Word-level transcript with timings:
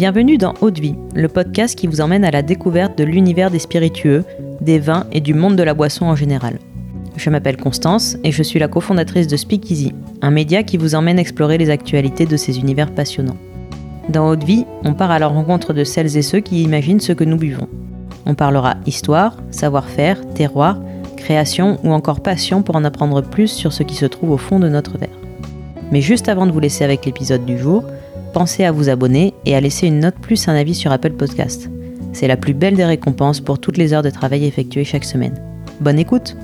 Bienvenue 0.00 0.38
dans 0.38 0.54
Haute 0.62 0.78
Vie, 0.78 0.94
le 1.14 1.28
podcast 1.28 1.78
qui 1.78 1.86
vous 1.86 2.00
emmène 2.00 2.24
à 2.24 2.30
la 2.30 2.40
découverte 2.40 2.96
de 2.96 3.04
l'univers 3.04 3.50
des 3.50 3.58
spiritueux, 3.58 4.24
des 4.62 4.78
vins 4.78 5.04
et 5.12 5.20
du 5.20 5.34
monde 5.34 5.56
de 5.56 5.62
la 5.62 5.74
boisson 5.74 6.06
en 6.06 6.16
général. 6.16 6.58
Je 7.16 7.28
m'appelle 7.28 7.58
Constance 7.58 8.16
et 8.24 8.32
je 8.32 8.42
suis 8.42 8.58
la 8.58 8.66
cofondatrice 8.66 9.26
de 9.26 9.36
Speakeasy, 9.36 9.92
un 10.22 10.30
média 10.30 10.62
qui 10.62 10.78
vous 10.78 10.94
emmène 10.94 11.18
explorer 11.18 11.58
les 11.58 11.68
actualités 11.68 12.24
de 12.24 12.38
ces 12.38 12.58
univers 12.58 12.94
passionnants. 12.94 13.36
Dans 14.08 14.30
Haute 14.30 14.42
Vie, 14.42 14.64
on 14.86 14.94
part 14.94 15.10
à 15.10 15.18
la 15.18 15.26
rencontre 15.26 15.74
de 15.74 15.84
celles 15.84 16.16
et 16.16 16.22
ceux 16.22 16.40
qui 16.40 16.62
imaginent 16.62 17.00
ce 17.00 17.12
que 17.12 17.24
nous 17.24 17.36
buvons. 17.36 17.68
On 18.24 18.34
parlera 18.34 18.76
histoire, 18.86 19.36
savoir-faire, 19.50 20.26
terroir, 20.32 20.80
création 21.18 21.78
ou 21.84 21.92
encore 21.92 22.22
passion 22.22 22.62
pour 22.62 22.76
en 22.76 22.84
apprendre 22.84 23.20
plus 23.20 23.48
sur 23.48 23.74
ce 23.74 23.82
qui 23.82 23.96
se 23.96 24.06
trouve 24.06 24.30
au 24.30 24.38
fond 24.38 24.60
de 24.60 24.70
notre 24.70 24.96
verre. 24.96 25.10
Mais 25.92 26.00
juste 26.00 26.30
avant 26.30 26.46
de 26.46 26.52
vous 26.52 26.60
laisser 26.60 26.84
avec 26.84 27.04
l'épisode 27.04 27.44
du 27.44 27.58
jour, 27.58 27.84
pensez 28.30 28.64
à 28.64 28.72
vous 28.72 28.88
abonner 28.88 29.34
et 29.44 29.54
à 29.54 29.60
laisser 29.60 29.86
une 29.86 30.00
note 30.00 30.16
plus 30.16 30.48
un 30.48 30.54
avis 30.54 30.74
sur 30.74 30.92
Apple 30.92 31.12
Podcast. 31.12 31.70
C'est 32.12 32.28
la 32.28 32.36
plus 32.36 32.54
belle 32.54 32.76
des 32.76 32.84
récompenses 32.84 33.40
pour 33.40 33.58
toutes 33.58 33.76
les 33.76 33.92
heures 33.92 34.02
de 34.02 34.10
travail 34.10 34.44
effectuées 34.44 34.84
chaque 34.84 35.04
semaine. 35.04 35.42
Bonne 35.80 35.98
écoute 35.98 36.36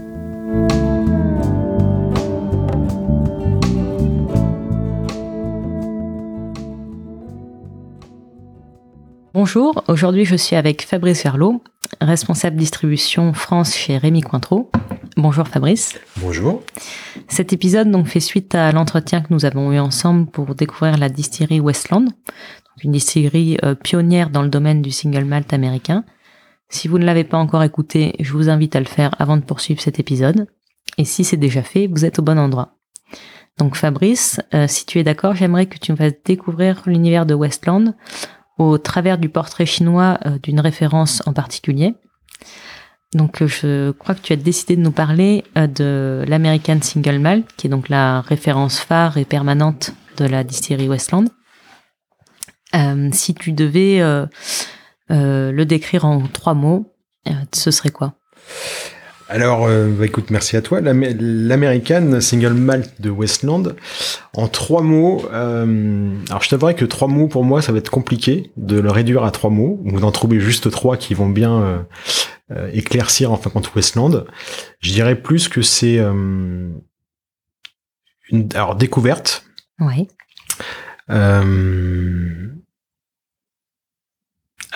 Bonjour, 9.35 9.85
aujourd'hui 9.89 10.25
je 10.25 10.35
suis 10.35 10.57
avec 10.57 10.83
Fabrice 10.83 11.23
Verlot, 11.23 11.63
responsable 12.01 12.57
distribution 12.57 13.35
France 13.35 13.75
chez 13.75 13.99
Rémi 13.99 14.23
Cointreau. 14.23 14.71
Bonjour 15.19 15.49
Fabrice. 15.49 15.99
Bonjour. 16.19 16.63
Cet 17.27 17.55
épisode 17.55 17.91
donc 17.91 18.07
fait 18.07 18.21
suite 18.21 18.55
à 18.55 18.71
l'entretien 18.71 19.23
que 19.23 19.33
nous 19.33 19.47
avons 19.47 19.73
eu 19.73 19.79
ensemble 19.79 20.27
pour 20.27 20.55
découvrir 20.55 20.99
la 20.99 21.09
distillerie 21.09 21.59
Westland, 21.59 22.11
une 22.85 22.93
distillerie 22.93 23.57
euh, 23.65 23.75
pionnière 23.75 24.29
dans 24.29 24.43
le 24.43 24.51
domaine 24.51 24.83
du 24.83 24.91
single 24.91 25.25
malt 25.25 25.55
américain. 25.55 26.05
Si 26.69 26.87
vous 26.87 26.99
ne 26.99 27.07
l'avez 27.07 27.25
pas 27.25 27.39
encore 27.39 27.63
écouté, 27.63 28.15
je 28.21 28.31
vous 28.35 28.51
invite 28.51 28.77
à 28.77 28.81
le 28.81 28.85
faire 28.85 29.15
avant 29.19 29.39
de 29.39 29.43
poursuivre 29.43 29.81
cet 29.81 29.99
épisode. 29.99 30.49
Et 30.99 31.07
si 31.07 31.25
c'est 31.25 31.39
déjà 31.39 31.63
fait, 31.63 31.87
vous 31.87 32.05
êtes 32.05 32.19
au 32.19 32.23
bon 32.23 32.39
endroit. 32.39 32.77
Donc 33.57 33.75
Fabrice, 33.75 34.39
euh, 34.53 34.67
si 34.69 34.85
tu 34.85 34.99
es 34.99 35.03
d'accord, 35.03 35.35
j'aimerais 35.35 35.65
que 35.65 35.79
tu 35.79 35.93
me 35.93 35.97
fasses 35.97 36.13
découvrir 36.27 36.83
l'univers 36.85 37.25
de 37.25 37.33
Westland 37.33 37.95
au 38.59 38.77
travers 38.77 39.17
du 39.17 39.31
portrait 39.31 39.65
chinois 39.65 40.19
euh, 40.27 40.39
d'une 40.43 40.61
référence 40.61 41.23
en 41.25 41.33
particulier. 41.33 41.95
Donc 43.17 43.41
euh, 43.41 43.47
je 43.47 43.93
crois 43.93 44.15
que 44.15 44.21
tu 44.21 44.35
as 44.35 44.37
décidé 44.37 44.77
de 44.77 44.83
nous 44.83 44.93
parler 44.93 45.43
euh, 45.57 45.67
de 45.67 46.25
l'American 46.29 46.79
Single 46.83 47.19
Malt, 47.19 47.47
qui 47.57 47.67
est 47.67 47.71
donc 47.71 47.89
la 47.89 48.21
référence 48.21 48.79
phare 48.79 49.17
et 49.17 49.25
permanente 49.25 49.93
de 50.19 50.27
la 50.27 50.45
distillerie 50.45 50.89
Westland. 50.89 51.29
si 53.13 53.35
tu 53.35 53.53
devais 53.53 54.01
le 55.09 55.65
décrire 55.65 56.05
en 56.05 56.21
trois 56.21 56.55
mots, 56.55 56.95
ce 57.53 57.71
serait 57.71 57.91
quoi? 57.91 58.15
Alors, 59.29 59.67
euh, 59.67 59.89
bah, 59.89 60.07
écoute, 60.07 60.31
merci 60.31 60.57
à 60.57 60.63
toi. 60.63 60.81
L'American 60.81 62.21
Single 62.21 62.53
Malt 62.53 63.01
de 63.01 63.11
Westland, 63.11 63.75
en 64.35 64.47
trois 64.47 64.83
mots. 64.83 65.25
Euh, 65.33 66.13
alors, 66.29 66.43
je 66.43 66.49
t'avouerai 66.49 66.75
que 66.75 66.85
trois 66.85 67.09
mots 67.09 67.27
pour 67.27 67.43
moi, 67.43 67.61
ça 67.61 67.73
va 67.73 67.79
être 67.79 67.91
compliqué 67.91 68.53
de 68.57 68.79
le 68.79 68.91
réduire 68.91 69.25
à 69.25 69.33
trois 69.33 69.51
mots 69.51 69.81
ou 69.85 69.99
d'en 69.99 70.13
trouver 70.13 70.39
juste 70.39 70.71
trois 70.71 70.97
qui 70.97 71.15
vont 71.15 71.29
bien 71.29 71.61
euh, 71.61 71.79
éclaircir 72.73 73.33
en 73.33 73.37
fin 73.37 73.51
de 73.51 73.55
compte 73.55 73.75
Westland. 73.75 74.25
Je 74.81 74.93
dirais 74.93 75.17
plus 75.17 75.49
que 75.49 75.63
c'est 75.63 75.99
une 75.99 76.81
alors 78.55 78.77
découverte. 78.77 79.45
Oui. 79.81 80.09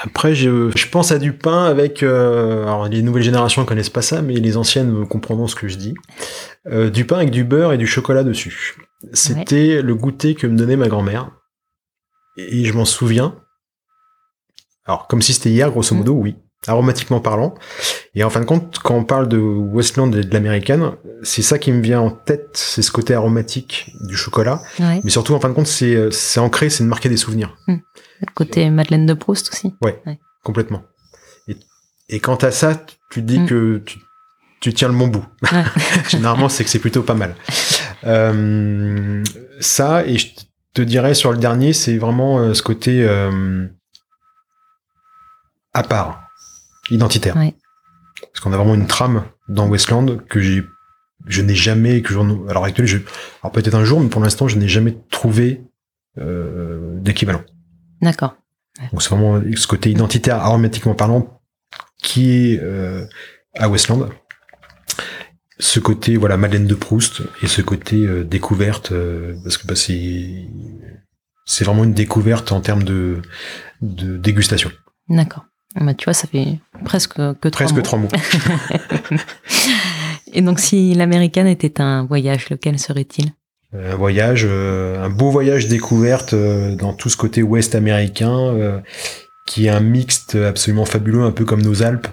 Après, 0.02 0.34
je, 0.34 0.70
je, 0.74 0.88
pense 0.88 1.12
à 1.12 1.18
du 1.18 1.32
pain 1.34 1.64
avec. 1.64 2.02
Euh, 2.02 2.62
alors, 2.62 2.88
les 2.88 3.02
nouvelles 3.02 3.22
générations 3.22 3.62
ne 3.62 3.66
connaissent 3.66 3.90
pas 3.90 4.02
ça, 4.02 4.22
mais 4.22 4.34
les 4.34 4.56
anciennes 4.56 5.06
comprendront 5.06 5.46
ce 5.46 5.54
que 5.54 5.68
je 5.68 5.76
dis. 5.76 5.94
Euh, 6.66 6.88
du 6.88 7.04
pain 7.04 7.16
avec 7.16 7.30
du 7.30 7.44
beurre 7.44 7.74
et 7.74 7.78
du 7.78 7.86
chocolat 7.86 8.24
dessus. 8.24 8.76
C'était 9.12 9.82
le 9.82 9.94
goûter 9.94 10.34
que 10.34 10.46
me 10.46 10.56
donnait 10.56 10.76
ma 10.76 10.88
grand-mère. 10.88 11.30
Et 12.38 12.64
je 12.64 12.72
m'en 12.72 12.86
souviens. 12.86 13.36
Alors, 14.86 15.06
comme 15.06 15.20
si 15.20 15.34
c'était 15.34 15.50
hier, 15.50 15.70
grosso 15.70 15.94
modo, 15.94 16.14
mm. 16.14 16.18
oui. 16.18 16.36
Aromatiquement 16.66 17.20
parlant. 17.20 17.54
Et 18.14 18.22
en 18.22 18.28
fin 18.28 18.40
de 18.40 18.44
compte, 18.44 18.78
quand 18.80 18.94
on 18.94 19.04
parle 19.04 19.28
de 19.28 19.38
Westland 19.38 20.14
et 20.14 20.24
de 20.24 20.34
l'américaine, 20.34 20.92
c'est 21.22 21.42
ça 21.42 21.58
qui 21.58 21.72
me 21.72 21.80
vient 21.80 22.00
en 22.00 22.10
tête, 22.10 22.50
c'est 22.52 22.82
ce 22.82 22.92
côté 22.92 23.14
aromatique 23.14 23.92
du 24.00 24.16
chocolat. 24.16 24.60
Mais 24.78 25.10
surtout, 25.10 25.34
en 25.34 25.40
fin 25.40 25.48
de 25.48 25.54
compte, 25.54 25.66
c'est 25.66 26.40
ancré, 26.40 26.68
c'est 26.68 26.84
de 26.84 26.88
marquer 26.88 27.08
des 27.08 27.16
souvenirs. 27.16 27.56
Mm. 27.66 27.76
Côté 28.34 28.68
Madeleine 28.68 29.06
de 29.06 29.14
Proust 29.14 29.50
aussi. 29.52 29.74
Ouais, 29.80 30.02
complètement. 30.44 30.82
Et, 31.48 31.56
et 32.10 32.20
quant 32.20 32.36
à 32.36 32.50
ça, 32.50 32.74
tu 33.10 33.20
te 33.20 33.26
dis 33.26 33.40
mm. 33.40 33.46
que 33.46 33.82
tu, 34.60 34.74
tiens 34.74 34.88
le 34.88 34.94
bon 34.94 35.08
bout. 35.08 35.24
Généralement, 36.08 36.50
c'est 36.50 36.64
que 36.64 36.70
c'est 36.70 36.78
plutôt 36.78 37.02
pas 37.02 37.14
mal. 37.14 37.34
Euh, 38.04 39.22
ça, 39.60 40.04
et 40.06 40.18
je 40.18 40.28
te 40.74 40.82
dirais 40.82 41.14
sur 41.14 41.32
le 41.32 41.38
dernier, 41.38 41.72
c'est 41.72 41.98
vraiment 41.98 42.38
euh, 42.38 42.54
ce 42.54 42.62
côté 42.62 43.02
euh, 43.02 43.66
à 45.72 45.82
part, 45.82 46.29
identitaire. 46.90 47.34
Parce 47.34 48.40
qu'on 48.40 48.52
a 48.52 48.56
vraiment 48.56 48.74
une 48.74 48.86
trame 48.86 49.24
dans 49.48 49.68
Westland 49.68 50.18
que 50.28 50.40
j'ai 50.40 50.64
je 51.26 51.42
n'ai 51.42 51.54
jamais 51.54 52.00
que 52.00 52.14
j'en 52.14 52.46
alors 52.46 52.64
actuellement 52.64 52.90
je 52.90 52.98
alors 53.42 53.52
peut-être 53.52 53.74
un 53.74 53.84
jour 53.84 54.00
mais 54.00 54.08
pour 54.08 54.22
l'instant 54.22 54.48
je 54.48 54.56
n'ai 54.56 54.68
jamais 54.68 54.96
trouvé 55.10 55.62
d'équivalent 56.16 57.42
D'accord. 58.00 58.36
Donc 58.92 59.02
c'est 59.02 59.10
vraiment 59.10 59.40
ce 59.56 59.66
côté 59.66 59.90
identitaire 59.90 60.36
aromatiquement 60.36 60.94
parlant 60.94 61.40
qui 62.02 62.30
est 62.30 62.60
euh, 62.60 63.04
à 63.56 63.68
Westland. 63.68 64.08
Ce 65.58 65.78
côté 65.78 66.16
voilà 66.16 66.36
Madeleine 66.36 66.66
de 66.66 66.74
Proust 66.74 67.22
et 67.42 67.46
ce 67.46 67.60
côté 67.60 67.96
euh, 67.96 68.24
découverte 68.24 68.92
euh, 68.92 69.36
parce 69.42 69.58
que 69.58 69.66
bah, 69.66 69.76
c'est 69.76 70.48
c'est 71.44 71.64
vraiment 71.64 71.84
une 71.84 71.94
découverte 71.94 72.52
en 72.52 72.60
termes 72.60 72.84
de, 72.84 73.20
de 73.82 74.16
dégustation. 74.16 74.70
D'accord. 75.08 75.44
Bah, 75.76 75.94
tu 75.94 76.04
vois, 76.04 76.14
ça 76.14 76.26
fait 76.26 76.58
presque 76.84 77.14
que 77.14 77.48
trois 77.48 77.66
presque 77.66 77.82
trois 77.82 77.98
mots. 77.98 78.08
et 80.32 80.42
donc, 80.42 80.58
si 80.58 80.94
l'américaine 80.94 81.46
était 81.46 81.80
un 81.80 82.04
voyage, 82.04 82.50
lequel 82.50 82.78
serait-il? 82.78 83.32
Un 83.72 83.94
voyage, 83.94 84.46
euh, 84.48 85.04
un 85.04 85.10
beau 85.10 85.30
voyage 85.30 85.68
découverte 85.68 86.34
euh, 86.34 86.74
dans 86.74 86.92
tout 86.92 87.08
ce 87.08 87.16
côté 87.16 87.42
ouest 87.44 87.76
américain, 87.76 88.36
euh, 88.36 88.80
qui 89.46 89.66
est 89.66 89.70
un 89.70 89.80
mixte 89.80 90.34
absolument 90.34 90.84
fabuleux, 90.84 91.22
un 91.22 91.30
peu 91.30 91.44
comme 91.44 91.62
nos 91.62 91.82
Alpes. 91.82 92.08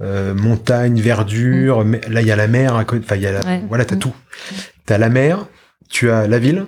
montagne, 0.00 1.00
verdure, 1.00 1.84
mm. 1.84 2.00
là 2.08 2.20
il 2.20 2.26
y 2.26 2.32
a 2.32 2.36
la 2.36 2.48
mer, 2.48 2.74
enfin 2.74 3.16
il 3.16 3.22
y 3.22 3.26
a 3.26 3.32
la, 3.32 3.40
voilà, 3.68 3.86
t'as 3.86 3.96
mm. 3.96 4.00
tout. 4.00 4.14
T'as 4.84 4.98
la 4.98 5.08
mer, 5.08 5.46
tu 5.88 6.10
as 6.10 6.26
la 6.26 6.38
ville, 6.38 6.66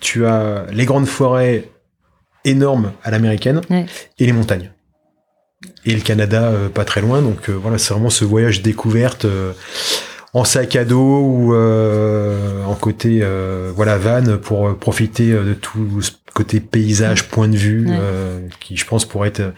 tu 0.00 0.26
as 0.26 0.66
les 0.72 0.84
grandes 0.84 1.06
forêts 1.06 1.68
énormes 2.44 2.92
à 3.04 3.12
l'américaine 3.12 3.60
et 3.70 4.26
les 4.26 4.32
montagnes. 4.32 4.72
Et 5.86 5.94
le 5.94 6.00
Canada 6.02 6.52
pas 6.74 6.84
très 6.84 7.00
loin, 7.00 7.22
donc 7.22 7.48
voilà, 7.48 7.78
c'est 7.78 7.94
vraiment 7.94 8.10
ce 8.10 8.24
voyage 8.24 8.60
découverte 8.60 9.26
en 10.32 10.44
sac 10.44 10.76
à 10.76 10.84
dos 10.84 11.20
ou 11.20 11.54
euh, 11.54 12.64
en 12.64 12.74
côté 12.74 13.20
euh, 13.22 13.72
voilà 13.74 13.98
van 13.98 14.38
pour 14.38 14.68
euh, 14.68 14.74
profiter 14.74 15.32
de 15.32 15.54
tout 15.54 16.02
ce 16.02 16.12
côté 16.34 16.60
paysage, 16.60 17.28
point 17.28 17.48
de 17.48 17.56
vue, 17.56 17.88
qui 18.60 18.76
je 18.76 18.86
pense 18.86 19.04
pourrait 19.04 19.28
être 19.28 19.52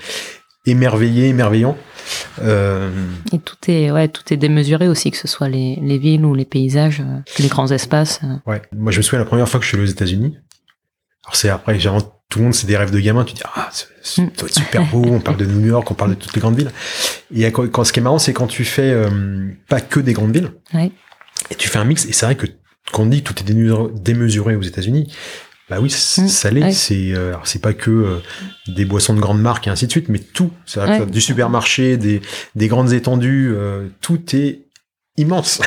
émerveillé, 0.64 1.28
émerveillant. 1.28 1.76
Et 2.38 3.38
tout 3.38 3.56
est 3.68 3.90
ouais, 3.90 4.08
tout 4.08 4.32
est 4.32 4.38
démesuré 4.38 4.88
aussi, 4.88 5.10
que 5.10 5.18
ce 5.18 5.28
soit 5.28 5.48
les, 5.48 5.78
les 5.82 5.98
villes 5.98 6.24
ou 6.24 6.34
les 6.34 6.46
paysages, 6.46 7.02
les 7.38 7.48
grands 7.48 7.70
espaces. 7.70 8.20
Ouais, 8.46 8.62
moi 8.72 8.90
je 8.90 8.98
me 8.98 9.02
souviens 9.02 9.18
la 9.18 9.26
première 9.26 9.48
fois 9.48 9.60
que 9.60 9.64
je 9.64 9.68
suis 9.68 9.76
allé 9.76 9.86
aux 9.86 9.90
États-Unis. 9.90 10.38
Alors 11.24 11.36
c'est 11.36 11.50
après, 11.50 11.78
tout 12.32 12.38
le 12.38 12.46
monde, 12.46 12.54
c'est 12.54 12.66
des 12.66 12.78
rêves 12.78 12.90
de 12.90 12.98
gamin. 12.98 13.24
Tu 13.24 13.34
dis, 13.34 13.42
ah, 13.54 13.68
c'est 13.70 14.22
mm. 14.22 14.30
super 14.48 14.86
beau. 14.86 15.04
on 15.06 15.20
parle 15.20 15.36
de 15.36 15.44
New 15.44 15.66
York, 15.66 15.90
on 15.90 15.94
parle 15.94 16.12
de 16.12 16.14
toutes 16.14 16.34
les 16.34 16.40
grandes 16.40 16.56
villes. 16.56 16.72
Et 17.34 17.50
quand, 17.52 17.84
ce 17.84 17.92
qui 17.92 18.00
est 18.00 18.02
marrant, 18.02 18.18
c'est 18.18 18.32
quand 18.32 18.46
tu 18.46 18.64
fais 18.64 18.90
euh, 18.90 19.50
pas 19.68 19.82
que 19.82 20.00
des 20.00 20.14
grandes 20.14 20.32
villes, 20.32 20.50
et 20.74 21.54
tu 21.56 21.68
fais 21.68 21.78
un 21.78 21.84
mix. 21.84 22.06
Et 22.06 22.12
c'est 22.12 22.24
vrai 22.24 22.34
que 22.34 22.46
quand 22.90 23.02
on 23.02 23.06
dit 23.06 23.22
que 23.22 23.30
tout 23.30 23.38
est 23.38 24.00
démesuré 24.02 24.56
aux 24.56 24.62
États-Unis, 24.62 25.12
bah 25.68 25.76
oui, 25.78 25.88
mm. 25.88 26.28
ça 26.28 26.50
l'est. 26.50 26.72
C'est 26.72 27.12
euh, 27.12 27.34
c'est 27.44 27.60
pas 27.60 27.74
que 27.74 27.90
euh, 27.90 28.16
des 28.66 28.86
boissons 28.86 29.12
de 29.12 29.20
grande 29.20 29.40
marque 29.40 29.66
et 29.66 29.70
ainsi 29.70 29.86
de 29.86 29.90
suite, 29.90 30.08
mais 30.08 30.18
tout. 30.18 30.50
C'est 30.64 31.10
du 31.10 31.20
supermarché, 31.20 31.98
des, 31.98 32.22
des 32.54 32.68
grandes 32.68 32.94
étendues, 32.94 33.54
tout 34.00 34.34
est 34.34 34.62
immense. 35.16 35.60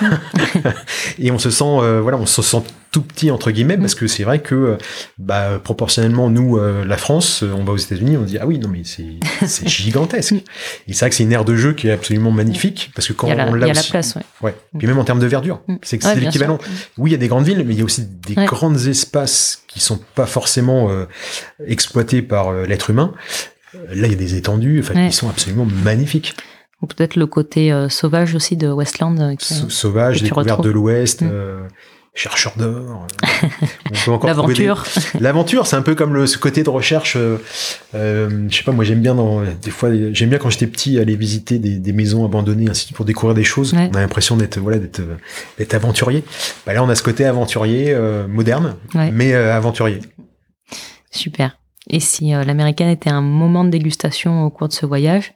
Et 1.19 1.31
on 1.31 1.37
se 1.39 1.49
sent 1.51 1.63
euh, 1.65 2.01
voilà 2.01 2.17
on 2.17 2.25
se 2.25 2.41
sent 2.41 2.63
tout 2.91 3.01
petit 3.01 3.29
entre 3.29 3.51
guillemets 3.51 3.77
parce 3.77 3.93
que 3.93 4.07
c'est 4.07 4.23
vrai 4.23 4.39
que 4.39 4.55
euh, 4.55 4.77
bah 5.17 5.59
proportionnellement 5.63 6.29
nous 6.29 6.57
euh, 6.57 6.83
la 6.85 6.97
France 6.97 7.43
on 7.43 7.63
va 7.63 7.73
aux 7.73 7.77
États-Unis 7.77 8.17
on 8.17 8.21
dit 8.23 8.37
ah 8.39 8.47
oui 8.47 8.57
non 8.57 8.69
mais 8.69 8.81
c'est 8.83 9.05
c'est 9.45 9.67
gigantesque. 9.67 10.33
Et 10.87 10.93
c'est 10.93 10.99
vrai 11.01 11.09
que 11.09 11.15
c'est 11.15 11.23
une 11.23 11.31
aire 11.33 11.45
de 11.45 11.55
jeu 11.55 11.73
qui 11.73 11.87
est 11.87 11.91
absolument 11.91 12.31
magnifique 12.31 12.91
parce 12.95 13.07
que 13.07 13.13
quand 13.13 13.27
Il 13.27 13.31
y 13.31 13.33
a 13.33 13.35
la, 13.35 13.47
on 13.51 13.55
il 13.55 13.67
y 13.67 13.69
a 13.69 13.73
la 13.73 13.83
place, 13.83 14.15
ouais. 14.15 14.21
ouais. 14.41 14.55
Puis 14.77 14.87
même 14.87 14.97
en 14.97 15.03
termes 15.03 15.19
de 15.19 15.27
verdure 15.27 15.61
Mm. 15.67 15.75
c'est 15.83 15.97
que 15.99 16.05
Ouais, 16.05 16.13
c'est 16.15 16.19
l'équivalent. 16.21 16.57
sûr. 16.59 16.71
oui 16.97 17.09
il 17.11 17.13
y 17.13 17.15
a 17.15 17.19
des 17.19 17.27
grandes 17.27 17.45
villes 17.45 17.63
mais 17.67 17.73
il 17.73 17.77
y 17.79 17.81
a 17.81 17.85
aussi 17.85 18.03
des 18.27 18.35
Ouais. 18.35 18.45
grands 18.45 18.73
espaces 18.75 19.63
qui 19.67 19.79
sont 19.79 19.99
pas 20.15 20.25
forcément 20.25 20.89
euh, 20.89 21.05
exploités 21.67 22.21
par 22.21 22.51
l'être 22.51 22.89
humain. 22.89 23.13
Là 23.73 24.07
il 24.07 24.11
y 24.11 24.15
a 24.15 24.17
des 24.17 24.35
étendues 24.35 24.79
enfin 24.81 25.07
qui 25.09 25.15
sont 25.15 25.29
absolument 25.29 25.65
magnifiques 25.83 26.35
Ou 26.81 26.87
peut-être 26.87 27.15
le 27.15 27.25
côté 27.25 27.71
euh, 27.71 27.89
sauvage 27.89 28.35
aussi 28.35 28.57
de 28.57 28.67
Westland. 28.67 29.19
euh, 29.19 29.35
qui- 29.35 29.53
sauvage, 29.69 30.21
découverte 30.21 30.63
de 30.63 30.69
l'Ouest, 30.69 31.21
Mm. 31.21 31.29
euh, 31.31 31.67
chercheur 32.13 32.53
d'or. 32.57 33.07
euh, 33.23 33.47
des- 33.91 34.27
L'aventure. 34.27 34.83
L'aventure, 35.19 35.67
c'est 35.67 35.75
un 35.77 35.81
peu 35.81 35.95
comme 35.95 36.13
le, 36.13 36.27
ce 36.27 36.37
côté 36.37 36.63
de 36.63 36.69
recherche. 36.69 37.15
euh, 37.17 37.37
je 37.93 38.55
sais 38.55 38.63
pas, 38.63 38.71
moi 38.73 38.83
j'aime 38.83 39.01
bien 39.01 39.15
dans 39.15 39.41
des 39.61 39.71
fois, 39.71 39.89
j'aime 40.11 40.29
bien 40.29 40.37
quand 40.37 40.49
j'étais 40.49 40.67
petit 40.67 40.99
aller 40.99 41.15
visiter 41.15 41.59
des, 41.59 41.77
des 41.79 41.91
maisons 41.93 42.23
abandonnées 42.25 42.69
ainsi 42.69 42.91
pour 42.93 43.05
découvrir 43.05 43.35
des 43.35 43.43
choses. 43.43 43.73
Ouais. 43.73 43.89
On 43.93 43.95
a 43.97 44.01
l'impression 44.01 44.35
d'être 44.37 44.59
voilà 44.59 44.77
d'être 44.79 45.01
d'être 45.57 45.73
aventurier. 45.73 46.23
Bah 46.65 46.73
là, 46.73 46.83
on 46.83 46.89
a 46.89 46.95
ce 46.95 47.03
côté 47.03 47.25
aventurier 47.25 47.93
euh, 47.93 48.27
moderne, 48.27 48.75
Ouais. 48.93 49.11
mais 49.11 49.33
euh, 49.33 49.55
aventurier. 49.55 49.99
Super. 51.11 51.57
Et 51.89 51.99
si 51.99 52.31
l'américaine 52.31 52.89
était 52.89 53.09
un 53.11 53.21
moment 53.21 53.63
de 53.63 53.69
dégustation 53.69 54.43
au 54.43 54.49
cours 54.49 54.67
de 54.67 54.73
ce 54.73 54.85
voyage, 54.85 55.33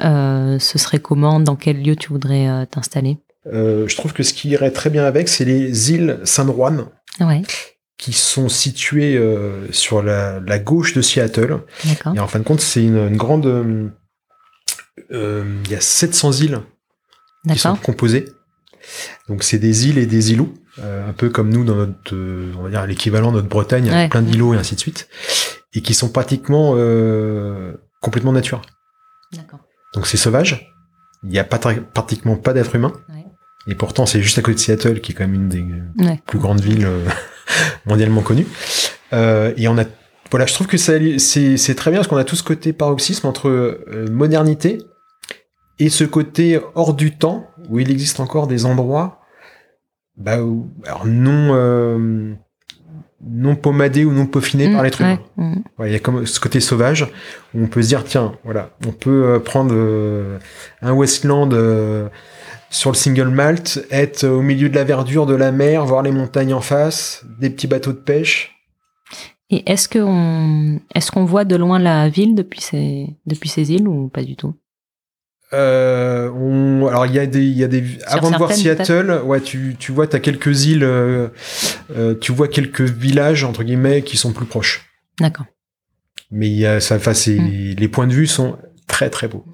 ce 0.00 0.78
serait 0.78 0.98
comment 1.00 1.40
Dans 1.40 1.56
quel 1.56 1.82
lieu 1.82 1.96
tu 1.96 2.08
voudrais 2.08 2.48
euh, 2.48 2.64
t'installer? 2.66 3.18
Euh, 3.52 3.86
je 3.88 3.96
trouve 3.96 4.12
que 4.12 4.22
ce 4.22 4.32
qui 4.34 4.48
irait 4.50 4.70
très 4.70 4.90
bien 4.90 5.04
avec, 5.04 5.28
c'est 5.28 5.44
les 5.44 5.92
îles 5.92 6.20
San 6.24 6.48
Juan 6.52 6.86
Ouais, 7.20 7.42
qui 7.96 8.12
sont 8.12 8.48
situées 8.48 9.16
euh, 9.16 9.66
sur 9.72 10.02
la, 10.02 10.38
la 10.40 10.58
gauche 10.58 10.92
de 10.94 11.02
Seattle. 11.02 11.58
Et 12.14 12.20
en 12.20 12.28
fin 12.28 12.38
de 12.38 12.44
compte, 12.44 12.60
c'est 12.60 12.82
une, 12.84 12.96
une 13.08 13.16
grande. 13.16 13.46
euh, 13.46 13.88
euh, 15.12 15.44
Il 15.64 15.70
y 15.70 15.74
a 15.74 15.80
700 15.80 16.32
îles 16.32 16.60
qui 17.50 17.58
sont 17.58 17.74
composées. 17.76 18.26
Donc 19.28 19.42
c'est 19.42 19.58
des 19.58 19.88
îles 19.88 19.98
et 19.98 20.06
des 20.06 20.32
îlots, 20.32 20.54
euh, 20.78 21.08
un 21.08 21.12
peu 21.12 21.28
comme 21.28 21.50
nous 21.50 21.64
dans 21.64 21.74
notre, 21.74 22.14
euh, 22.14 22.52
on 22.58 22.62
va 22.62 22.70
dire 22.70 22.86
l'équivalent 22.86 23.30
de 23.32 23.36
notre 23.36 23.48
Bretagne, 23.48 23.88
avec 23.88 23.94
Ouais. 23.96 24.08
plein 24.08 24.22
d'îlots 24.22 24.54
et 24.54 24.56
ainsi 24.56 24.74
de 24.76 24.80
suite, 24.80 25.08
et 25.74 25.82
qui 25.82 25.92
sont 25.94 26.08
pratiquement 26.10 26.74
euh, 26.76 27.72
complètement 28.00 28.32
nature. 28.32 28.62
D'accord. 29.32 29.60
Donc 29.94 30.06
c'est 30.06 30.16
sauvage. 30.16 30.72
Il 31.24 31.30
n'y 31.30 31.38
a 31.38 31.44
pas 31.44 31.58
pratiquement 31.58 32.36
pas 32.36 32.52
d'être 32.52 32.74
humain. 32.74 32.92
Ouais. 33.08 33.24
Et 33.66 33.74
pourtant, 33.74 34.06
c'est 34.06 34.22
juste 34.22 34.38
à 34.38 34.42
côté 34.42 34.54
de 34.56 34.60
Seattle, 34.60 35.00
qui 35.00 35.12
est 35.12 35.14
quand 35.14 35.24
même 35.26 35.34
une 35.34 35.48
des 35.48 35.64
Ouais. 36.04 36.20
plus 36.26 36.38
grandes 36.38 36.60
villes 36.60 36.86
euh, 36.86 37.04
mondialement 37.86 38.22
connues. 38.22 38.46
Euh, 39.12 39.52
et 39.56 39.68
on 39.68 39.76
a, 39.78 39.84
voilà, 40.30 40.46
je 40.46 40.54
trouve 40.54 40.66
que 40.66 40.76
c'est, 40.76 41.18
c'est 41.18 41.74
très 41.74 41.90
bien 41.90 41.98
parce 42.00 42.08
qu'on 42.08 42.16
a 42.16 42.24
tout 42.24 42.36
ce 42.36 42.42
côté 42.42 42.72
paroxysme 42.72 43.26
entre 43.26 43.48
euh, 43.48 44.06
modernité 44.10 44.78
et 45.78 45.88
ce 45.90 46.04
côté 46.04 46.60
hors 46.74 46.94
du 46.94 47.16
temps 47.16 47.46
où 47.68 47.78
il 47.78 47.90
existe 47.90 48.20
encore 48.20 48.46
des 48.46 48.64
endroits, 48.64 49.20
bah, 50.16 50.42
où- 50.42 50.70
alors 50.86 51.06
non, 51.06 51.54
euh, 51.54 52.34
non 53.20 53.56
pommadés 53.56 54.04
ou 54.04 54.12
non 54.12 54.26
peaufinés 54.26 54.68
par 54.70 54.80
Mmh, 54.80 54.84
l'être 54.84 55.00
humain. 55.00 55.18
ouais, 55.36 55.44
mmh. 55.44 55.62
Ouais, 55.78 55.90
il 55.90 55.92
y 55.92 55.96
a 55.96 55.98
comme 55.98 56.24
ce 56.26 56.38
côté 56.40 56.60
sauvage 56.60 57.02
où 57.54 57.62
on 57.62 57.66
peut 57.66 57.82
se 57.82 57.88
dire 57.88 58.04
tiens 58.04 58.34
voilà 58.44 58.70
on 58.86 58.92
peut 58.92 59.24
euh, 59.24 59.38
prendre 59.40 59.74
euh, 59.74 60.38
un 60.82 60.92
Westland 60.92 61.52
euh, 61.52 62.08
sur 62.70 62.90
le 62.90 62.96
single 62.96 63.28
malt 63.28 63.84
être 63.90 64.24
au 64.24 64.40
milieu 64.42 64.68
de 64.68 64.74
la 64.76 64.84
verdure 64.84 65.26
de 65.26 65.34
la 65.34 65.50
mer 65.50 65.84
voir 65.84 66.02
les 66.02 66.12
montagnes 66.12 66.54
en 66.54 66.60
face 66.60 67.24
des 67.40 67.50
petits 67.50 67.66
bateaux 67.66 67.92
de 67.92 67.98
pêche 67.98 68.54
Et 69.50 69.62
est-ce 69.70 69.88
qu'on 69.88 70.78
est-ce 70.94 71.10
qu'on 71.10 71.24
voit 71.24 71.44
de 71.44 71.56
loin 71.56 71.78
la 71.78 72.08
ville 72.10 72.34
depuis 72.34 72.60
ces 72.60 73.16
depuis 73.26 73.48
ces 73.48 73.72
îles 73.72 73.88
ou 73.88 74.08
pas 74.08 74.22
du 74.22 74.36
tout? 74.36 74.54
Euh, 75.54 76.30
on, 76.30 76.86
alors 76.88 77.06
il 77.06 77.14
y 77.14 77.18
a 77.18 77.26
des, 77.26 77.42
il 77.44 77.56
y 77.56 77.64
a 77.64 77.68
des, 77.68 77.82
avant 78.04 78.30
de 78.30 78.36
voir 78.36 78.52
Seattle, 78.52 79.22
ouais, 79.24 79.40
tu, 79.40 79.76
tu 79.78 79.92
vois, 79.92 80.06
t'as 80.06 80.18
quelques 80.18 80.66
îles, 80.66 80.84
euh, 80.84 81.28
euh, 81.96 82.14
tu 82.14 82.32
vois 82.32 82.48
quelques 82.48 82.82
villages 82.82 83.44
entre 83.44 83.62
guillemets 83.62 84.02
qui 84.02 84.16
sont 84.18 84.32
plus 84.32 84.44
proches. 84.46 84.86
D'accord. 85.18 85.46
Mais 86.30 86.48
il 86.48 86.56
y 86.58 86.66
a, 86.66 86.80
ça, 86.80 86.96
enfin, 86.96 87.14
c'est, 87.14 87.38
Mm. 87.38 87.74
les 87.78 87.88
points 87.88 88.06
de 88.06 88.12
vue 88.12 88.26
sont 88.26 88.58
très 88.86 89.08
très 89.08 89.26
beaux. 89.28 89.46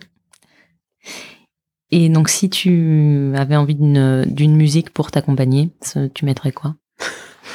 Et 1.93 2.09
donc 2.09 2.29
si 2.29 2.51
tu 2.51 3.33
avais 3.37 3.55
envie 3.55 3.77
d'une 3.77 4.25
d'une 4.27 4.57
musique 4.57 4.91
pour 4.91 5.13
t'accompagner, 5.13 5.71
tu 6.15 6.25
mettrais 6.25 6.51
quoi? 6.51 6.75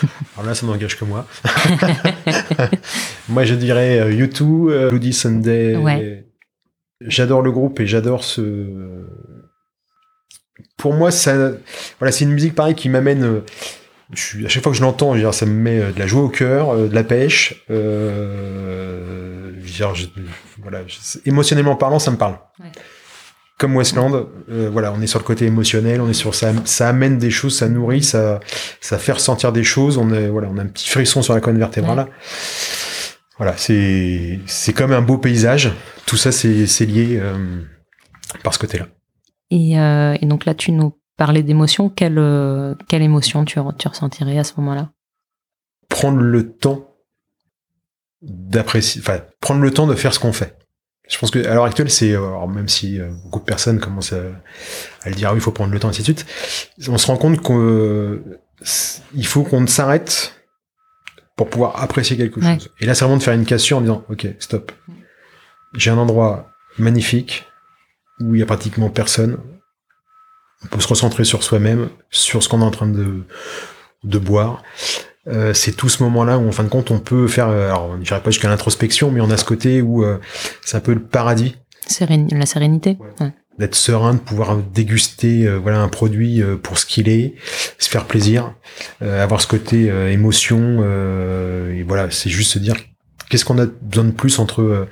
Alors 0.38 0.48
là, 0.48 0.56
ça 0.56 0.66
n'engage 0.66 0.98
que 0.98 1.04
moi. 1.04 1.28
moi, 3.30 3.44
je 3.44 3.56
dirais 3.56 4.00
euh, 4.00 4.12
U2, 4.28 4.70
euh, 4.70 4.90
Bloody 4.90 5.12
Sunday. 5.12 5.76
Ouais. 5.76 6.26
J'adore 7.02 7.42
le 7.42 7.52
groupe 7.52 7.80
et 7.80 7.88
j'adore 7.88 8.24
ce. 8.24 8.66
Pour 10.78 10.94
moi, 10.94 11.12
ça, 11.12 11.52
voilà, 12.00 12.12
c'est 12.12 12.26
une 12.26 12.32
musique 12.32 12.56
pareil 12.56 12.76
qui 12.76 12.90
m'amène. 12.90 13.24
euh, 13.24 13.40
Je 14.14 14.22
suis, 14.22 14.46
à 14.46 14.50
chaque 14.50 14.64
fois 14.64 14.72
que 14.72 14.78
je 14.78 14.82
l'entends, 14.82 15.12
je 15.12 15.18
veux 15.18 15.24
dire, 15.24 15.34
ça 15.34 15.46
me 15.46 15.52
met 15.54 15.80
euh, 15.80 15.92
de 15.92 16.00
la 16.00 16.08
joie 16.08 16.24
au 16.24 16.30
cœur, 16.30 16.72
euh, 16.72 16.88
de 16.88 16.96
la 16.96 17.04
pêche. 17.04 17.64
Euh, 17.70 19.52
je 19.58 19.66
veux 19.66 19.72
dire, 19.72 19.96
je- 19.96 20.08
voilà, 20.62 20.80
je- 20.88 21.20
émotionnellement 21.26 21.76
parlant, 21.76 22.00
ça 22.00 22.12
me 22.12 22.18
parle. 22.18 22.38
Ouais. 22.60 22.72
Comme 23.58 23.76
Westland, 23.76 24.28
euh, 24.50 24.70
voilà, 24.72 24.94
on 24.94 25.02
est 25.02 25.08
sur 25.08 25.20
le 25.20 25.26
côté 25.26 25.46
émotionnel, 25.46 26.00
on 26.00 26.10
est 26.10 26.14
sur 26.14 26.34
ça, 26.34 26.54
ça 26.64 26.88
amène 26.88 27.18
des 27.18 27.30
choses, 27.30 27.58
ça 27.58 27.68
nourrit, 27.68 28.02
ça, 28.04 28.40
ça 28.80 28.98
fait 28.98 29.12
ressentir 29.12 29.52
des 29.52 29.66
choses. 29.66 29.98
On 29.98 30.12
est, 30.14 30.30
voilà, 30.30 30.48
on 30.50 30.58
a 30.58 30.62
un 30.62 30.68
petit 30.68 30.88
frisson 30.90 31.22
sur 31.22 31.34
la 31.34 31.42
colonne 31.42 31.60
vertébrale. 31.60 32.08
Voilà, 33.40 33.58
c'est, 33.58 34.40
c'est 34.46 34.74
comme 34.74 34.92
un 34.92 35.02
beau 35.02 35.18
paysage. 35.18 35.72
Tout 36.06 36.18
ça, 36.18 36.32
c'est, 36.32 36.68
c'est 36.68 36.86
lié 36.86 37.18
euh, 37.20 37.64
par 38.44 38.54
ce 38.54 38.60
côté-là. 38.60 38.88
et, 39.50 39.80
euh, 39.80 40.16
et 40.22 40.26
donc 40.28 40.46
là, 40.46 40.54
tu 40.54 40.72
nous 40.72 40.94
parlais 41.18 41.42
d'émotion. 41.42 41.90
Quelle 41.90 42.20
euh, 42.20 42.76
quelle 42.88 43.02
émotion 43.02 43.46
tu, 43.46 43.60
tu 43.78 43.88
ressentirais 43.88 44.38
à 44.38 44.44
ce 44.44 44.54
moment-là? 44.58 44.92
Prendre 45.88 46.20
le 46.20 46.52
temps 46.52 46.96
d'apprécier, 48.22 49.02
enfin, 49.02 49.22
prendre 49.40 49.62
le 49.62 49.72
temps 49.72 49.88
de 49.88 49.96
faire 49.96 50.14
ce 50.14 50.20
qu'on 50.20 50.34
fait. 50.34 50.58
Je 51.08 51.18
pense 51.18 51.32
que 51.32 51.40
à 51.40 51.54
l'heure 51.54 51.64
actuelle, 51.64 51.90
c'est, 51.90 52.12
euh, 52.12 52.28
alors 52.28 52.48
même 52.48 52.68
si 52.68 53.00
euh, 53.00 53.10
beaucoup 53.24 53.40
de 53.40 53.46
personnes 53.46 53.80
commencent 53.80 54.14
à, 54.14 54.22
à 55.04 55.10
le 55.10 55.16
dire, 55.16 55.30
ah 55.30 55.32
oui, 55.32 55.40
il 55.40 55.42
faut 55.42 55.52
prendre 55.52 55.74
le 55.74 55.80
temps, 55.80 55.88
ainsi 55.88 56.02
de 56.02 56.04
suite, 56.04 56.26
on 56.88 56.98
se 56.98 57.08
rend 57.08 57.18
compte 57.18 57.42
qu'il 57.42 59.26
faut 59.26 59.44
qu'on 59.44 59.66
s'arrête 59.66 60.36
pour 61.40 61.50
pouvoir 61.50 61.82
apprécier 61.82 62.18
quelque 62.18 62.42
Ouais. 62.42 62.56
chose. 62.56 62.70
Et 62.82 62.86
là, 62.86 62.94
c'est 62.94 63.06
vraiment 63.06 63.18
de 63.18 63.24
faire 63.24 63.34
une 63.34 63.46
cassure 63.46 63.78
en 63.78 63.82
disant, 63.82 64.04
ok, 64.10 64.28
stop. 64.40 64.74
J'ai 65.74 65.90
un 65.90 65.98
endroit 65.98 66.50
magnifique 66.78 67.46
où 68.20 68.36
il 68.36 68.40
y 68.40 68.44
a 68.44 68.46
pratiquement 68.46 68.90
personne. 68.90 69.38
On 70.66 70.68
peut 70.68 70.82
se 70.82 70.88
recentrer 70.90 71.24
sur 71.24 71.42
soi-même, 71.44 71.88
sur 72.10 72.44
ce 72.44 72.50
qu'on 72.50 72.60
est 72.60 72.66
en 72.66 72.72
train 72.72 72.88
de, 72.88 73.24
de 74.04 74.18
boire. 74.20 74.64
Euh, 75.28 75.54
c'est 75.54 75.72
tout 75.72 75.88
ce 75.88 76.04
moment-là 76.04 76.38
où, 76.40 76.46
en 76.46 76.52
fin 76.52 76.66
de 76.66 76.70
compte, 76.70 76.92
on 76.92 77.00
peut 77.00 77.30
faire. 77.30 77.48
euh, 77.48 77.70
Alors, 77.70 77.86
on 77.86 77.98
n'irait 77.98 78.22
pas 78.22 78.32
jusqu'à 78.32 78.50
l'introspection, 78.50 79.10
mais 79.10 79.22
on 79.22 79.30
a 79.32 79.38
ce 79.38 79.46
côté 79.46 79.82
où 79.82 80.04
euh, 80.04 80.20
c'est 80.62 80.76
un 80.76 80.82
peu 80.82 80.94
le 80.94 81.02
paradis 81.02 81.56
La 82.32 82.46
sérénité 82.46 82.98
Ouais. 83.00 83.08
Ouais. 83.28 83.34
D'être 83.60 83.76
serein, 83.76 84.14
de 84.14 84.20
pouvoir 84.20 84.58
déguster 84.58 85.46
euh, 85.46 85.58
voilà 85.60 85.82
un 85.82 85.90
produit 85.90 86.42
euh, 86.42 86.56
pour 86.56 86.78
ce 86.80 86.86
qu'il 86.86 87.10
est, 87.10 87.36
se 87.78 87.90
faire 87.90 88.06
plaisir, 88.06 88.54
euh, 89.02 89.22
avoir 89.24 89.42
ce 89.42 89.48
côté 89.48 89.92
euh, 89.92 90.10
émotion 90.12 90.80
euh, 90.82 91.74
et 91.76 91.84
voilà, 91.84 92.10
c'est 92.10 92.30
juste 92.30 92.52
se 92.54 92.60
dire 92.60 92.76
qu'est-ce 93.30 93.46
qu'on 93.46 93.60
a 93.60 93.66
besoin 93.66 94.06
de 94.06 94.12
plus 94.12 94.40
entre 94.40 94.62
euh, 94.62 94.88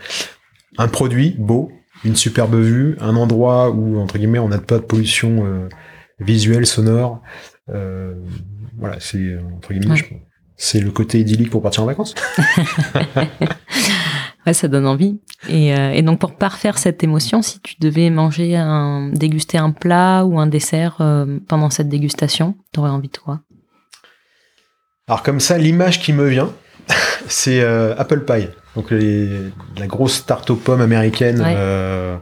un 0.77 0.88
produit 0.89 1.33
beau, 1.39 1.71
une 2.03 2.15
superbe 2.15 2.55
vue, 2.55 2.97
un 3.00 3.15
endroit 3.15 3.71
où 3.71 4.00
entre 4.00 4.17
guillemets 4.17 4.39
on 4.39 4.50
n'a 4.50 4.59
pas 4.59 4.75
de 4.75 4.83
pollution 4.83 5.45
euh, 5.45 5.69
visuelle, 6.19 6.65
sonore, 6.67 7.21
euh, 7.74 8.13
voilà, 8.77 8.97
c'est 9.00 9.38
entre 9.55 9.74
guillemets 9.74 9.93
Ouais. 9.93 10.21
c'est 10.57 10.79
le 10.79 10.91
côté 10.91 11.19
idyllique 11.19 11.50
pour 11.51 11.62
partir 11.62 11.83
en 11.83 11.86
vacances. 11.86 12.15
Ouais, 14.48 14.54
ça 14.54 14.70
donne 14.70 14.88
envie. 14.88 15.20
Et, 15.50 15.75
euh, 15.75 15.92
et 15.92 16.01
donc 16.01 16.20
pour 16.20 16.34
parfaire 16.36 16.77
cette 16.77 17.04
émotion, 17.04 17.42
si 17.42 17.60
tu 17.60 17.75
devais 17.82 18.10
manger 18.10 18.56
un, 18.56 19.10
déguster 19.10 19.58
un 19.58 19.72
plat 19.72 20.24
ou 20.24 20.39
un 20.39 20.48
dessert 20.48 20.96
euh, 21.01 21.38
pendant 21.50 21.70
cette 21.70 21.89
dégustation, 21.89 22.56
t'aurais 22.72 22.89
envie 22.89 23.10
de 23.10 23.18
quoi? 23.18 23.42
Alors 25.10 25.22
comme 25.22 25.42
ça, 25.42 25.58
l'image 25.58 26.00
qui 26.00 26.13
me 26.13 26.25
vient, 26.30 26.50
c'est 27.27 27.60
euh, 27.60 27.94
Apple 27.98 28.22
Pie. 28.22 28.48
Donc 28.77 28.92
les, 28.92 29.27
la 29.77 29.88
grosse 29.88 30.25
tarte 30.25 30.50
aux 30.50 30.56
pommes 30.56 30.82
américaine. 30.82 31.42
Ouais. 31.42 32.18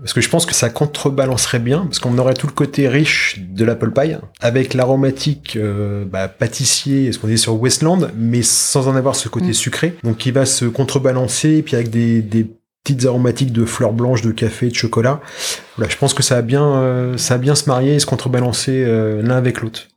Parce 0.00 0.12
que 0.12 0.20
je 0.20 0.28
pense 0.28 0.46
que 0.46 0.54
ça 0.54 0.68
contrebalancerait 0.68 1.58
bien, 1.58 1.80
parce 1.84 1.98
qu'on 1.98 2.18
aurait 2.18 2.34
tout 2.34 2.46
le 2.46 2.52
côté 2.52 2.88
riche 2.88 3.38
de 3.38 3.64
l'apple 3.64 3.90
pie, 3.92 4.14
avec 4.40 4.74
l'aromatique 4.74 5.56
euh, 5.56 6.04
bah, 6.04 6.28
pâtissier, 6.28 7.06
est-ce 7.06 7.18
qu'on 7.18 7.28
est 7.28 7.36
sur 7.36 7.60
Westland, 7.60 8.10
mais 8.16 8.42
sans 8.42 8.88
en 8.88 8.96
avoir 8.96 9.16
ce 9.16 9.28
côté 9.28 9.48
Mm. 9.48 9.54
sucré. 9.54 9.96
Donc 10.04 10.18
qui 10.18 10.30
va 10.30 10.44
se 10.44 10.66
contrebalancer, 10.66 11.56
et 11.56 11.62
puis 11.62 11.76
avec 11.76 11.90
des, 11.90 12.20
des 12.22 12.46
petites 12.84 13.06
aromatiques 13.06 13.52
de 13.52 13.64
fleurs 13.64 13.92
blanches, 13.92 14.22
de 14.22 14.30
café, 14.32 14.68
de 14.68 14.74
chocolat. 14.74 15.20
Voilà, 15.76 15.90
je 15.90 15.96
pense 15.96 16.14
que 16.14 16.22
ça 16.22 16.36
a 16.36 16.42
bien, 16.42 16.64
euh, 16.64 17.16
ça 17.16 17.34
a 17.34 17.38
bien 17.38 17.54
se 17.54 17.68
marier 17.68 17.94
et 17.94 17.98
se 17.98 18.06
contrebalancer 18.06 18.84
euh, 18.86 19.22
l'un 19.22 19.36
avec 19.36 19.60
l'autre. 19.60 19.88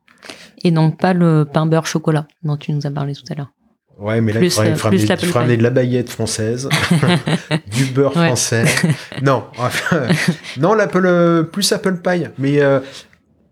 Et 0.64 0.72
donc 0.72 0.98
pas 0.98 1.14
le 1.14 1.46
pain 1.46 1.66
beurre 1.66 1.86
chocolat 1.86 2.28
dont 2.44 2.58
tu 2.58 2.72
nous 2.74 2.86
as 2.88 2.92
parlé 2.92 3.14
tout 3.14 3.24
à 3.30 3.36
l'heure. 3.36 3.52
Ouais, 4.00 4.22
mais 4.22 4.32
là, 4.32 4.40
Plus, 4.40 4.48
il 4.48 4.52
faudrait, 4.52 4.76
faudrait 4.76 4.98
plus 4.98 5.12
amener- 5.12 5.26
faudrait 5.32 5.58
de 5.58 5.64
la 5.64 5.70
baguette 5.72 6.10
française, 6.10 6.70
du 7.76 7.86
beurre 7.86 8.16
Ouais. 8.16 8.28
français. 8.28 8.66
Non, 9.22 9.44
non, 10.58 10.74
l'apple, 10.74 11.06
euh, 11.06 11.44
plus 11.44 11.72
apple 11.74 11.98
pie, 11.98 12.24
mais 12.38 12.62
euh, 12.62 12.80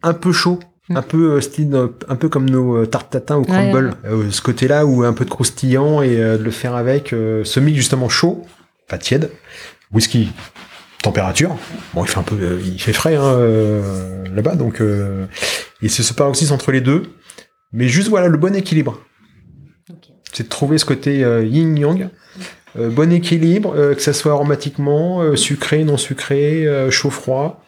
un 0.03 0.13
peu 0.13 0.31
chaud. 0.31 0.59
Mm. 0.89 0.95
Un 0.97 1.01
peu 1.01 1.31
euh, 1.33 1.41
style, 1.41 1.69
euh, 1.75 1.87
un 2.07 2.15
peu 2.15 2.29
comme 2.29 2.49
nos 2.49 2.85
tartes 2.85 3.09
tatin 3.11 3.35
au 3.35 3.39
Ouais, 3.41 3.45
crumble. 3.71 3.95
Euh, 4.05 4.31
ce 4.31 4.41
côté-là 4.41 4.85
où 4.85 5.03
un 5.03 5.11
peu 5.11 5.25
de 5.25 5.29
croustillant 5.29 6.01
et 6.01 6.15
euh, 6.17 6.37
de 6.37 6.43
le 6.43 6.51
faire 6.51 6.75
avec 6.75 7.09
ce 7.09 7.59
mix 7.59 7.75
justement 7.75 8.07
chaud, 8.07 8.45
pas 8.87 8.97
tiède, 8.97 9.29
whisky, 9.91 10.31
température. 11.03 11.57
Bon, 11.93 12.05
il 12.05 12.07
fait 12.09 12.19
un 12.19 12.23
peu, 12.23 12.37
il 12.63 12.81
fait 12.81 12.93
frais 12.93 13.15
hein, 13.17 13.37
là-bas, 14.33 14.55
donc 14.55 14.79
euh, 14.79 15.25
et 15.81 15.89
c'est 15.89 16.03
ce 16.03 16.13
paroxysme 16.13 16.53
entre 16.53 16.71
les 16.71 16.79
deux, 16.79 17.03
mais 17.73 17.89
juste 17.89 18.07
voilà 18.07 18.27
le 18.29 18.37
bon 18.37 18.55
équilibre 18.55 19.01
c'est 20.37 20.43
de 20.43 20.49
trouver 20.49 20.77
ce 20.77 20.85
côté 20.85 21.23
euh, 21.23 21.43
yin-yang, 21.45 22.09
euh, 22.77 22.89
bon 22.89 23.11
équilibre, 23.11 23.73
euh, 23.75 23.95
que 23.95 24.01
ça 24.01 24.13
soit 24.13 24.31
aromatiquement, 24.33 25.35
sucré, 25.35 25.83
non 25.83 25.97
sucré, 25.97 26.65
chaud-froid, 26.91 27.63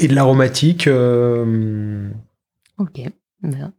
et 0.00 0.08
de 0.08 0.14
l'aromatique. 0.14 0.88
Ok. 2.78 3.00
Bien. 3.42 3.72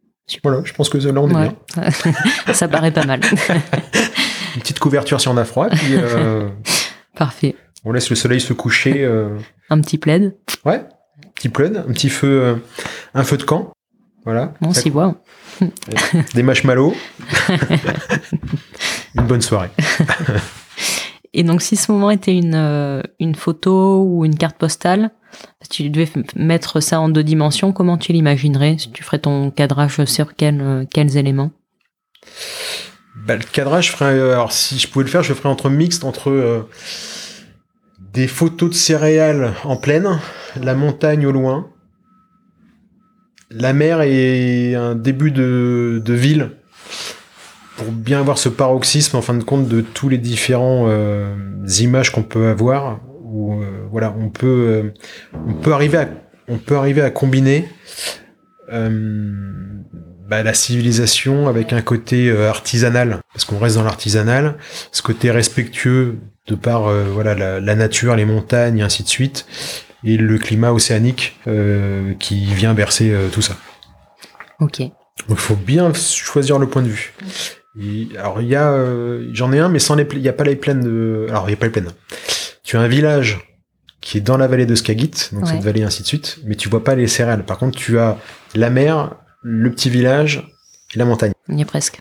voilà, 0.44 0.62
je 0.63 0.74
pense 0.74 0.89
que 0.89 0.98
là 0.98 1.20
on 1.22 1.30
est 1.30 1.36
Ouais. 1.36 1.51
bien. 1.75 2.54
Ça 2.54 2.68
paraît 2.68 2.92
pas 2.92 3.06
mal. 3.06 3.20
Une 4.56 4.62
petite 4.62 4.80
couverture 4.80 5.20
si 5.20 5.27
on 5.27 5.38
a 5.38 5.44
froid, 5.46 5.70
puis 5.70 5.96
euh, 5.98 6.50
Parfait. 7.15 7.56
on 7.84 7.92
laisse 7.92 8.10
le 8.10 8.15
soleil 8.15 8.39
se 8.39 8.54
coucher. 8.54 9.04
euh, 9.04 9.38
Un 9.70 9.82
petit 9.82 9.98
plaid. 9.98 10.36
ouais, 10.65 10.84
petit 11.36 11.50
plaid, 11.50 11.77
un 11.77 11.92
petit 11.92 12.10
feu, 12.10 12.42
euh, 12.44 12.56
un 13.15 13.24
feu 13.24 13.38
de 13.38 13.44
camp. 13.44 13.74
Voilà, 14.25 14.53
On 14.62 14.74
s'y 14.74 14.89
voit. 14.89 15.22
des 16.34 16.44
marshmallows. 16.44 16.96
Une 19.15 19.27
bonne 19.27 19.41
soirée. 19.41 19.70
Et 21.34 21.44
donc, 21.44 21.62
si 21.62 21.75
ce 21.75 21.91
moment 21.91 22.10
était 22.12 22.36
une, 22.36 22.55
euh, 22.55 23.01
une 23.20 23.36
photo 23.36 24.03
ou 24.03 24.25
une 24.25 24.36
carte 24.38 24.58
postale, 24.58 25.12
si 25.62 25.70
tu 25.70 25.89
devais 25.89 26.10
mettre 26.36 26.79
ça 26.79 27.00
en 27.00 27.10
deux 27.10 27.24
dimensions, 27.24 27.72
comment 27.72 27.98
tu 27.98 28.13
l'imaginerais? 28.13 28.77
Si 28.79 28.91
tu 28.91 29.03
ferais 29.03 29.20
ton 29.20 29.51
cadrage 29.51 30.03
sur 30.05 30.36
quel, 30.36 30.62
euh, 30.62 30.86
quels 30.91 31.17
éléments? 31.17 31.51
Bah, 33.27 33.36
le 33.36 33.44
cadrage, 33.44 33.88
je 33.88 33.91
ferais, 33.91 34.13
euh, 34.13 34.34
alors 34.34 34.51
si 34.51 34.77
je 34.79 34.88
pouvais 34.88 35.05
le 35.05 35.12
faire, 35.12 35.24
je 35.24 35.29
le 35.29 35.36
ferais 35.36 35.50
entre 35.50 35.70
mixte 35.70 36.03
entre 36.03 36.29
euh, 36.29 36.70
des 38.00 38.27
photos 38.27 38.70
de 38.70 38.75
céréales 38.75 39.53
en 39.63 39.75
plaine, 39.77 40.20
la 40.62 40.74
montagne 40.74 41.25
au 41.25 41.32
loin, 41.32 41.67
la 43.52 43.74
mer 43.74 44.02
et 44.02 44.75
un 44.75 44.96
début 44.96 45.32
de, 45.32 46.02
de 46.04 46.14
ville 46.14 46.52
pour 47.78 47.92
bien 47.92 48.20
avoir 48.20 48.38
ce 48.38 48.50
paroxysme 48.50 49.18
en 49.18 49.22
fin 49.22 49.34
de 49.34 49.44
compte 49.44 49.68
de 49.68 49.82
tous 49.82 50.10
les 50.10 50.18
différents 50.18 50.86
euh, 50.88 51.36
images 51.80 52.12
qu'on 52.12 52.24
peut 52.24 52.48
avoir 52.48 53.02
où 53.24 53.54
euh, 53.54 53.86
voilà 53.92 54.16
on 54.18 54.30
peut 54.30 54.48
euh, 54.48 54.94
on 55.48 55.54
peut 55.54 55.74
arriver 55.74 55.98
à 55.98 56.10
on 56.48 56.58
peut 56.58 56.78
arriver 56.78 57.02
à 57.02 57.10
combiner 57.10 57.68
euh, 58.72 59.52
bah, 60.28 60.44
la 60.44 60.54
civilisation 60.54 61.48
avec 61.48 61.72
un 61.74 61.82
côté 61.82 62.30
euh, 62.30 62.50
artisanal, 62.50 63.22
parce 63.34 63.46
qu'on 63.46 63.60
reste 63.60 63.75
dans 63.75 63.84
l'artisanal, 63.84 64.56
ce 64.92 65.02
côté 65.02 65.32
respectueux 65.32 66.18
de 66.48 66.56
par 66.56 66.88
euh, 66.88 67.06
voilà 67.12 67.36
la, 67.36 67.60
la 67.60 67.75
nature, 67.75 68.16
les 68.16 68.25
montagnes, 68.25 68.80
et 68.80 68.82
ainsi 68.84 69.04
de 69.04 69.08
suite, 69.08 69.46
et 70.04 70.18
le 70.18 70.38
climat 70.38 70.72
océanique 70.72 71.38
euh, 71.48 72.14
qui 72.20 72.46
vient 72.54 72.74
bercer 72.74 73.12
euh, 73.12 73.30
tout 73.30 73.42
ça. 73.42 73.56
Ok. 74.60 74.80
Donc 74.80 74.94
il 75.30 75.36
faut 75.38 75.56
bien 75.56 75.92
choisir 75.94 76.60
le 76.60 76.68
point 76.68 76.82
de 76.82 76.90
vue. 76.90 77.14
Et, 77.82 78.08
alors 78.18 78.42
il 78.42 78.48
y 78.48 78.56
a, 78.56 78.70
euh, 78.72 79.28
j'en 79.34 79.52
ai 79.52 79.60
un, 79.60 79.70
mais 79.70 79.80
sans 79.80 79.96
les, 79.96 80.08
il 80.14 80.20
y 80.20 80.30
a 80.30 80.34
pas 80.34 80.44
les 80.44 80.56
plaines 80.56 80.82
de, 80.82 81.25
alors 81.30 81.48
il 81.48 81.52
y 81.52 81.54
a 81.54 81.58
pas 81.58 81.66
les 81.66 81.72
plaines. 81.72 81.92
Tu 82.64 82.78
as 82.78 82.80
un 82.82 82.88
village 82.88 83.40
qui 84.02 84.20
est 84.20 84.22
dans 84.22 84.38
la 84.38 84.48
vallée 84.48 84.66
de 84.68 84.75
Skagit, 84.75 85.12
donc 85.32 85.46
Ouais. 85.46 85.52
cette 85.52 85.64
vallée 85.64 85.84
ainsi 85.84 86.04
de 86.04 86.08
suite, 86.08 86.38
mais 86.46 86.56
tu 86.56 86.70
vois 86.70 86.84
pas 86.84 86.94
les 86.96 87.08
céréales. 87.08 87.44
Par 87.44 87.58
contre, 87.58 87.78
tu 87.78 87.98
as 87.98 88.18
la 88.54 88.70
mer, 88.70 89.16
le 89.42 89.72
petit 89.72 89.90
village 89.90 90.48
et 90.94 91.00
la 91.00 91.06
montagne. 91.06 91.32
On 91.50 91.58
y 91.58 91.62
est 91.62 91.66
presque. 91.66 92.00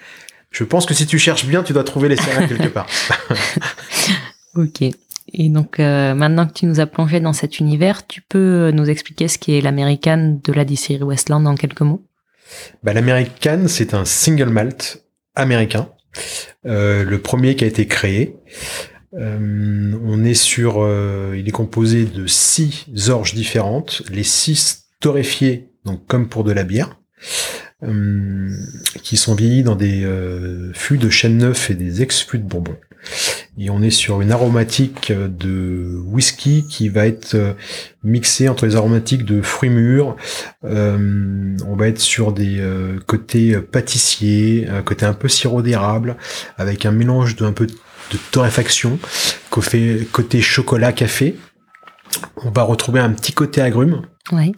Je 0.51 0.65
pense 0.65 0.87
que 0.87 0.93
si 0.95 1.07
tu 1.07 1.19
cherches 1.19 1.47
bien, 1.47 1.63
tu 1.63 1.73
dois 1.73 1.83
trouver 1.85 2.09
les 2.09 2.17
céréales 2.17 2.49
quelque 2.57 2.69
part. 2.69 2.87
Ok. 4.56 4.82
Et 4.82 5.49
donc, 5.49 5.80
euh, 5.80 6.14
maintenant 6.14 6.46
que 6.46 6.52
tu 6.52 6.66
nous 6.66 6.80
as 6.80 6.87
plongé 6.87 7.18
dans 7.20 7.32
cet 7.32 7.58
univers, 7.58 8.06
tu 8.06 8.20
peux 8.20 8.70
nous 8.70 8.88
expliquer 8.88 9.26
ce 9.28 9.38
qui 9.38 9.56
est 9.56 9.61
l'américaine 9.61 10.40
de 10.44 10.52
la 10.52 10.64
distillerie 10.64 11.04
Westland 11.04 11.46
en 11.46 11.54
quelques 11.54 11.80
mots? 11.80 12.04
Bah, 12.82 12.92
L'American, 12.92 13.64
c'est 13.66 13.94
un 13.94 14.04
single 14.04 14.50
malt 14.50 15.04
américain, 15.34 15.88
euh, 16.66 17.04
le 17.04 17.18
premier 17.18 17.56
qui 17.56 17.64
a 17.64 17.66
été 17.66 17.87
créé. 17.87 18.37
Euh, 19.14 19.92
on 20.04 20.25
est 20.25 20.34
sur, 20.34 20.82
euh, 20.82 21.34
il 21.37 21.49
est 21.49 21.52
composé 21.52 22.04
de 22.04 22.26
six 22.26 22.87
orges 23.08 23.34
différentes, 23.34 24.02
les 24.11 24.25
six 24.25 24.87
torréfiées, 25.00 25.70
donc 25.84 26.06
comme 26.06 26.28
pour 26.28 26.44
de 26.44 26.52
la 26.52 26.64
bière, 26.64 26.99
euh, 27.82 28.50
qui 29.02 29.16
sont 29.16 29.34
vieillis 29.34 29.62
dans 29.62 29.76
des 29.76 30.04
euh, 30.04 30.73
fûts 30.75 30.99
de 30.99 31.11
chêne 31.11 31.38
neuf 31.38 31.70
et 31.70 31.75
des 31.75 32.02
ex-fûts 32.02 32.38
de 32.38 32.44
bourbon. 32.44 32.76
Et 33.56 33.70
on 33.70 33.82
est 33.82 33.90
sur 33.90 34.20
une 34.20 34.32
aromatique 34.32 35.12
euh, 35.12 35.28
de 35.28 35.96
whisky 36.06 36.66
qui 36.68 36.88
va 36.88 37.06
être 37.06 37.34
euh, 37.34 37.52
mixée 38.02 38.49
entre 38.49 38.66
les 38.66 38.75
aromatiques 38.75 39.25
de 39.25 39.42
fruits 39.42 39.70
mûrs, 39.70 40.16
euh, 40.64 41.56
on 41.66 41.76
va 41.76 41.88
être 41.88 42.00
sur 42.00 42.32
des 42.32 42.62
côtés 43.06 43.58
pâtissiers, 43.58 44.68
un 44.68 44.82
côté 44.82 45.06
un 45.06 45.14
peu 45.14 45.28
sirop 45.28 45.62
d'érable, 45.62 46.16
avec 46.58 46.84
un 46.84 46.90
mélange 46.90 47.37
de 47.37 47.44
un 47.44 47.52
peu 47.52 47.66
de 47.66 48.18
torréfaction, 48.30 48.99
côté, 49.50 50.06
côté 50.12 50.42
chocolat 50.42 50.92
café. 50.92 51.37
On 52.37 52.50
va 52.50 52.62
retrouver 52.62 53.00
un 53.00 53.11
petit 53.11 53.32
côté 53.32 53.62
agrume, 53.62 54.02
Ouais. 54.33 54.52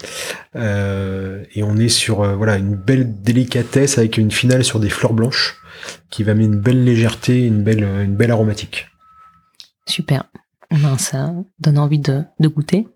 euh, 0.55 1.43
et 1.55 1.65
on 1.65 1.77
est 1.77 1.89
sur 1.89 2.23
euh, 2.23 2.37
voilà 2.37 2.57
une 2.57 2.77
belle 2.77 3.21
délicatesse 3.21 3.99
avec 3.99 4.17
une 4.17 4.31
finale 4.31 4.63
sur 4.63 4.79
des 4.79 4.91
fleurs 4.91 5.13
blanches 5.13 5.57
qui 6.09 6.23
va 6.23 6.33
amener 6.33 6.45
une 6.45 6.61
belle 6.61 6.85
légèreté, 6.85 7.45
une 7.45 7.65
belle 7.65 7.83
euh, 7.83 8.05
une 8.05 8.15
belle 8.15 8.31
aromatique. 8.31 8.87
Super. 9.89 10.25
Ben, 10.71 10.99
ça 10.99 11.33
donne 11.59 11.79
envie 11.79 11.99
de, 11.99 12.23
de 12.39 12.49
goûter. 12.49 12.87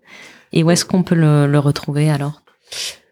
Et 0.53 0.63
où 0.63 0.71
est-ce 0.71 0.85
qu'on 0.85 1.03
peut 1.03 1.15
le, 1.15 1.47
le 1.47 1.59
retrouver 1.59 2.09
alors? 2.09 2.41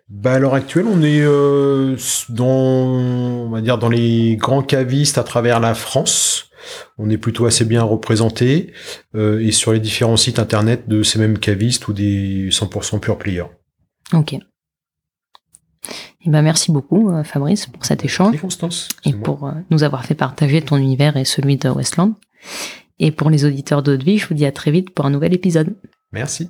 Bah 0.10 0.34
à 0.34 0.40
l'heure 0.40 0.56
actuelle, 0.56 0.86
on 0.88 1.04
est 1.04 1.22
euh, 1.22 1.96
dans, 2.30 2.48
on 2.48 3.50
va 3.50 3.62
dire, 3.62 3.78
dans 3.78 3.90
les 3.90 4.38
grands 4.38 4.64
cavistes 4.64 5.18
à 5.18 5.24
travers 5.24 5.60
la 5.60 5.76
France. 5.76 6.49
On 6.98 7.10
est 7.10 7.18
plutôt 7.18 7.46
assez 7.46 7.66
bien 7.66 7.84
représenté 7.84 8.74
euh, 9.16 9.40
et 9.40 9.52
sur 9.52 9.74
les 9.74 9.80
différents 9.80 10.18
sites 10.18 10.40
internet 10.40 10.88
de 10.88 11.04
ces 11.04 11.20
mêmes 11.20 11.38
cavistes 11.38 11.88
ou 11.88 11.94
des 11.94 12.50
100% 12.50 13.00
pure 13.00 13.18
players. 13.18 13.46
Ok. 14.14 14.34
Et 14.34 16.30
ben, 16.30 16.42
merci 16.42 16.72
beaucoup, 16.72 17.10
euh, 17.12 17.24
Fabrice, 17.24 17.68
pour 17.68 17.86
cet 17.86 18.04
échange. 18.04 18.36
Et 18.36 18.38
Constance, 18.38 18.90
et 19.06 19.12
c'est 19.12 19.16
moi. 19.16 19.24
pour 19.24 19.48
euh, 19.48 19.52
nous 19.70 19.84
avoir 19.84 20.06
fait 20.06 20.16
partager 20.16 20.62
ton 20.62 20.78
univers 20.78 21.16
et 21.18 21.26
celui 21.26 21.58
de 21.58 21.70
Westland. 21.70 22.14
Et 23.00 23.12
pour 23.12 23.30
les 23.30 23.46
auditeurs 23.46 23.82
d'Eau 23.82 23.96
de 23.96 24.04
Vie, 24.04 24.18
je 24.18 24.28
vous 24.28 24.34
dis 24.34 24.46
à 24.46 24.52
très 24.52 24.72
vite 24.72 24.90
pour 24.92 25.06
un 25.06 25.10
nouvel 25.10 25.34
épisode. 25.34 25.76
Merci. 26.12 26.50